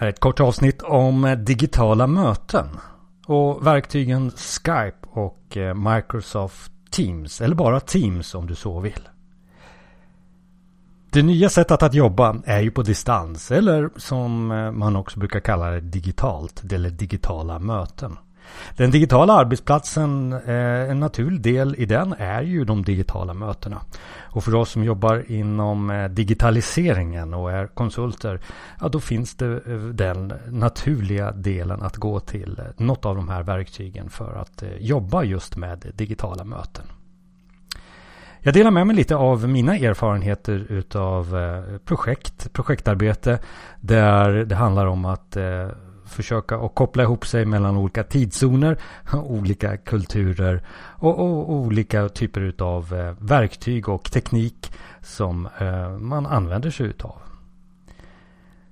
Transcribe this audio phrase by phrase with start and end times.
[0.00, 2.66] Här är ett kort avsnitt om eh, digitala möten
[3.26, 9.08] och verktygen Skype och eh, Microsoft Teams, eller bara Teams om du så vill.
[11.10, 15.40] Det nya sättet att jobba är ju på distans eller som eh, man också brukar
[15.40, 18.16] kalla det digitalt eller digitala möten.
[18.76, 23.80] Den digitala arbetsplatsen, eh, en naturlig del i den är ju de digitala mötena.
[24.20, 28.40] Och för oss som jobbar inom eh, digitaliseringen och är konsulter,
[28.80, 33.42] ja då finns det eh, den naturliga delen att gå till något av de här
[33.42, 36.84] verktygen för att jobba just med digitala möten.
[38.40, 41.36] Jag delar med mig lite av mina erfarenheter utav
[41.84, 43.38] projekt, projektarbete
[43.80, 45.36] där det handlar om att
[46.08, 48.78] försöka att koppla ihop sig mellan olika tidszoner,
[49.12, 56.70] olika kulturer och, och, olika typer av eh, verktyg och teknik som eh, man använder
[56.70, 57.16] sig utav.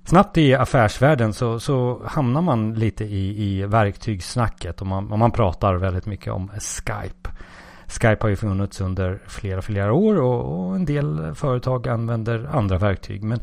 [0.03, 5.31] Snabbt i affärsvärlden så, så hamnar man lite i, i verktygssnacket och man, och man
[5.31, 7.29] pratar väldigt mycket om Skype.
[7.87, 12.77] Skype har ju funnits under flera, flera år och, och en del företag använder andra
[12.77, 13.23] verktyg.
[13.23, 13.39] Men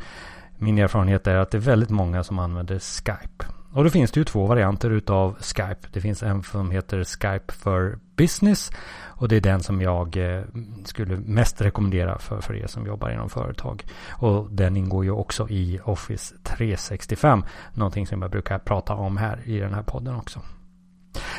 [0.58, 3.44] min erfarenhet är att det är väldigt många som använder Skype.
[3.75, 5.89] Och då finns det ju två varianter utav Skype.
[5.92, 8.70] Det finns en som heter Skype för Business.
[9.05, 10.42] Och det är den som jag eh,
[10.84, 13.84] skulle mest rekommendera för, för er som jobbar inom företag.
[14.11, 17.45] Och den ingår ju också i Office 365.
[17.72, 20.41] Någonting som jag brukar prata om här i den här podden också.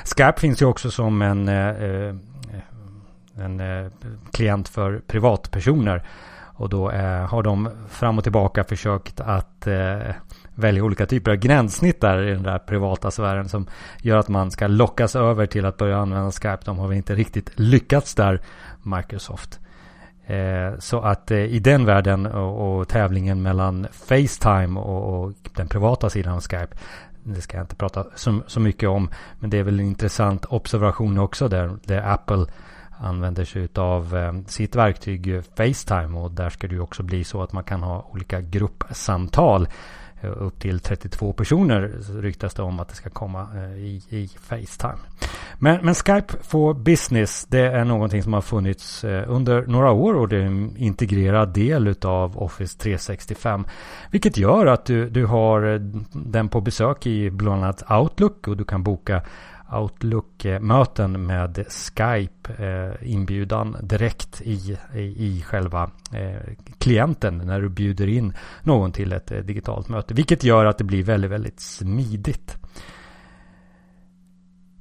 [0.04, 2.16] Skype finns ju också som en, eh, eh,
[3.36, 3.92] en
[4.32, 6.04] klient för privatpersoner.
[6.58, 10.14] Och då eh, har de fram och tillbaka försökt att eh,
[10.56, 13.68] välja olika typer av gränssnitt där i den där privata sfären som
[14.02, 16.60] gör att man ska lockas över till att börja använda Skype.
[16.66, 18.42] De har väl inte riktigt lyckats där,
[18.84, 19.60] Microsoft.
[20.28, 25.68] Eh, så att eh, i den världen och, och, tävlingen mellan Facetime och, och, den
[25.68, 26.78] privata sidan av Skype
[27.24, 29.10] det ska jag inte prata så, så mycket om.
[29.40, 32.46] Men det är väl en intressant observation också där, där Apple
[33.00, 37.24] använder sig av eh, sitt verktyg eh, Facetime och där ska det ju också bli
[37.24, 39.68] så att man kan ha olika gruppsamtal
[40.22, 41.82] eh, upp till 32 personer
[42.22, 43.48] ryktas det om att det ska komma
[43.78, 44.98] i, i Facetime.
[45.60, 50.28] Men, men, Skype for Business det är någonting som har funnits under några år och
[50.28, 53.66] det är en integrerad del av Office 365.
[54.12, 55.82] Vilket gör att du, du har
[56.12, 59.22] den på besök i bland annat Outlook och du kan boka
[59.72, 66.42] Outlook-möten med Skype-inbjudan eh, direkt i, i, i själva eh,
[66.78, 68.34] klienten när du bjuder in
[68.64, 70.14] någon till ett eh, digitalt möte.
[70.14, 72.58] Vilket gör att det blir väldigt, väldigt smidigt.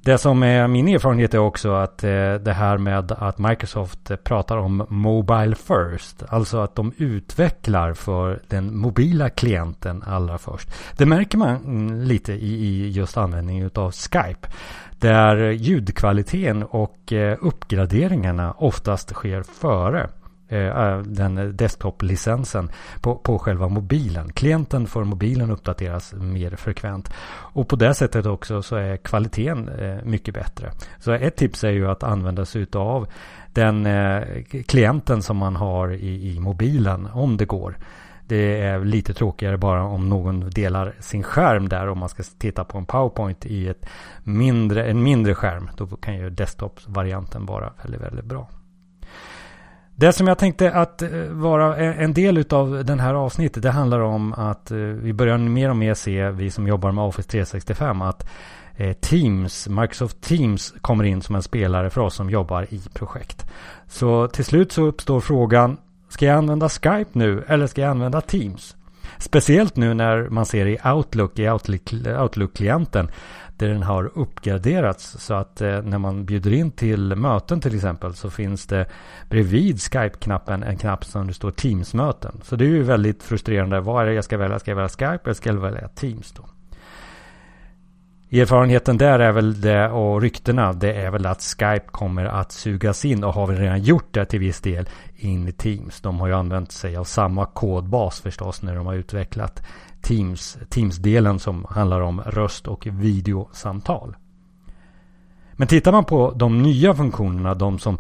[0.04, 4.56] Det som är min erfarenhet är också att eh, det här med att Microsoft pratar
[4.56, 6.22] om Mobile First.
[6.28, 10.68] Alltså att de utvecklar för den mobila klienten allra först.
[10.96, 14.48] Det märker man mm, lite i just användningen av Skype.
[14.98, 20.08] Där ljudkvaliteten och eh, uppgraderingarna oftast sker före
[20.48, 24.32] Eh, eh, den desktop-licensen på, på själva mobilen.
[24.32, 27.12] Klienten för mobilen uppdateras mer frekvent.
[27.26, 30.72] Och på det sättet också så är kvaliteten eh, mycket bättre.
[30.98, 33.08] Så ett tips är ju att använda sig av
[33.52, 33.88] den
[34.66, 37.78] klienten som man har i, i mobilen om det går.
[38.26, 41.88] Det är lite tråkigare bara om någon delar sin skärm där.
[41.88, 43.86] Om man ska titta på en PowerPoint i ett
[44.22, 45.70] mindre, en mindre skärm.
[45.76, 48.48] Då kan ju desktop-varianten vara väldigt, väldigt bra.
[49.96, 53.62] Det som jag tänkte att eh, vara eh, en del av den här avsnittet.
[53.62, 57.04] Det handlar om att eh, vi börjar mer och mer se, vi som jobbar med
[57.04, 58.26] Office 365, att
[59.00, 63.46] Teams, Microsoft Teams kommer in som en spelare för oss som jobbar i projekt.
[63.86, 65.76] Så till slut så uppstår frågan,
[66.14, 68.76] Ska jag använda Skype nu eller ska jag använda Teams?
[69.18, 73.08] Speciellt nu när man ser i Outlook, i Outlook-klienten,
[73.56, 78.14] där den har uppgraderats så att eh, när man bjuder in till möten till exempel
[78.14, 78.86] så finns det
[79.30, 82.40] bredvid Skype-knappen en knapp som det står Teams-möten.
[82.42, 83.80] Så det är ju väldigt frustrerande.
[83.80, 84.58] Vad är det jag ska välja?
[84.58, 86.53] Ska jag välja Skype eller ska jag välja Teams då?
[88.30, 93.04] Erfarenheten där är väl det och ryktena det är väl att Skype kommer att sugas
[93.04, 96.00] in och har väl redan gjort det till viss del in i Teams.
[96.00, 99.62] De har ju använt sig av samma kodbas förstås när de har utvecklat
[100.02, 104.16] Teams, Teams-delen som handlar om röst och videosamtal.
[105.52, 107.98] Men tittar man på de nya funktionerna, de som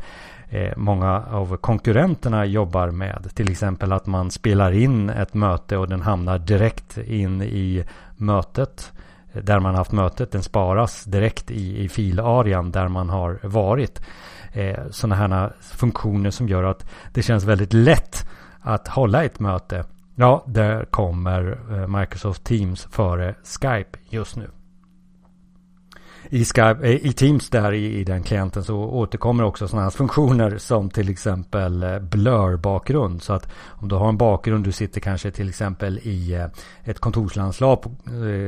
[0.48, 3.30] eh, många av konkurrenterna jobbar med.
[3.34, 7.84] Till exempel att man spelar in ett möte och den hamnar direkt in i
[8.16, 8.92] mötet
[9.42, 10.32] där man haft mötet.
[10.32, 14.02] Den sparas direkt i, i filarean där man har varit.
[14.52, 18.28] Eh, sådana här funktioner som gör att det känns väldigt lätt
[18.60, 19.84] att hålla ett möte
[20.16, 24.50] Ja, där kommer eh, Microsoft Teams före Skype just nu.
[26.30, 29.90] I, Skype, eh, i Teams där i, i den klienten så återkommer också sådana här
[29.90, 33.22] funktioner som till exempel eh, blur-bakgrund.
[33.22, 36.46] Så att om du har en bakgrund, du sitter kanske till exempel i eh,
[36.84, 37.86] ett kontorslandskap,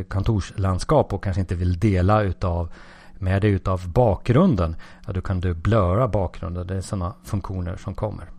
[0.09, 2.73] kontorslandskap och kanske inte vill dela utav
[3.19, 4.77] med dig utav bakgrunden.
[5.07, 6.67] Ja, då kan du blöra bakgrunden.
[6.67, 8.36] Det är sådana funktioner som kommer.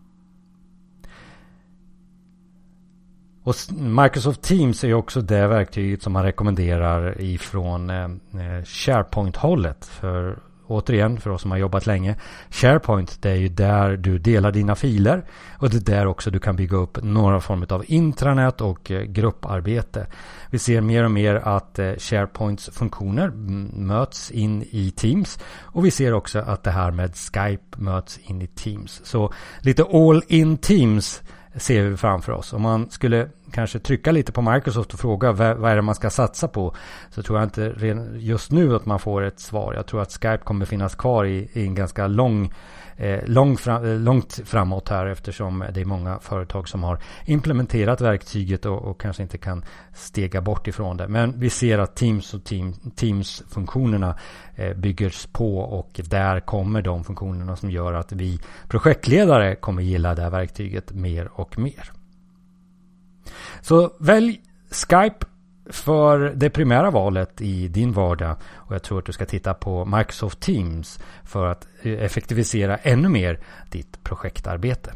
[3.48, 9.86] Och Microsoft Teams är också det verktyget som man rekommenderar ifrån eh, eh, SharePoint-hållet.
[9.86, 12.16] För återigen, för oss som har jobbat länge.
[12.50, 15.24] SharePoint, det är ju där du delar dina filer.
[15.58, 19.02] Och det är där också du kan bygga upp några former av intranät och eh,
[19.02, 20.06] grupparbete.
[20.50, 23.30] Vi ser mer och mer att SharePoints funktioner
[23.76, 25.38] möts in i Teams.
[25.62, 29.00] Och vi ser också att det här med Skype möts in i Teams.
[29.04, 31.22] Så lite all in Teams
[31.54, 32.52] ser vi framför oss.
[32.52, 36.10] Om man skulle kanske trycka lite på Microsoft och fråga vad, är det man ska
[36.10, 36.74] satsa på.
[37.10, 37.74] Så tror jag inte
[38.16, 39.74] just nu att man får ett svar.
[39.74, 42.52] Jag tror att Skype kommer finnas kvar i, i en ganska lång
[42.98, 48.00] eh, lång fram, eh, långt framåt här eftersom det är många företag som har implementerat
[48.00, 51.08] verktyget och, och, kanske inte kan stega bort ifrån det.
[51.08, 54.18] Men vi ser att Teams och team, Teams-funktionerna
[54.54, 60.14] eh, byggs på och där kommer de funktionerna som gör att vi projektledare kommer gilla
[60.14, 61.97] det här verktyget mer och mer.
[63.60, 64.40] Så välj
[64.70, 65.26] Skype
[65.70, 68.36] för det primära valet i din vardag.
[68.54, 73.08] Och jag tror att du ska titta på Microsoft Teams för att eh, effektivisera ännu
[73.08, 73.40] mer
[73.70, 74.92] ditt projektarbete.